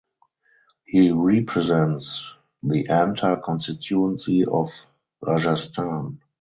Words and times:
He 0.83 1.11
represents 1.11 2.33
the 2.63 2.85
Anta 2.85 3.39
Constituency 3.43 4.43
of 4.45 4.71
Rajasthan. 5.21 6.21